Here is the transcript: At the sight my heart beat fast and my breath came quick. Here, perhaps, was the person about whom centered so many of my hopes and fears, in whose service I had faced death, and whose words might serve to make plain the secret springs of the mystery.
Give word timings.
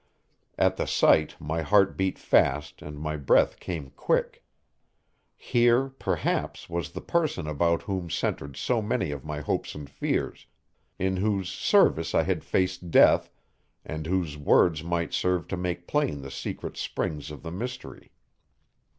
At 0.57 0.77
the 0.77 0.87
sight 0.87 1.35
my 1.39 1.61
heart 1.61 1.95
beat 1.95 2.17
fast 2.17 2.81
and 2.81 2.97
my 2.97 3.17
breath 3.17 3.59
came 3.59 3.91
quick. 3.91 4.43
Here, 5.37 5.89
perhaps, 5.89 6.67
was 6.67 6.93
the 6.93 7.01
person 7.01 7.45
about 7.45 7.83
whom 7.83 8.09
centered 8.09 8.57
so 8.57 8.81
many 8.81 9.11
of 9.11 9.23
my 9.23 9.41
hopes 9.41 9.75
and 9.75 9.87
fears, 9.87 10.47
in 10.97 11.17
whose 11.17 11.49
service 11.49 12.15
I 12.15 12.23
had 12.23 12.43
faced 12.43 12.89
death, 12.89 13.29
and 13.85 14.07
whose 14.07 14.39
words 14.39 14.83
might 14.83 15.13
serve 15.13 15.47
to 15.49 15.55
make 15.55 15.85
plain 15.85 16.21
the 16.23 16.31
secret 16.31 16.77
springs 16.77 17.29
of 17.29 17.43
the 17.43 17.51
mystery. 17.51 18.11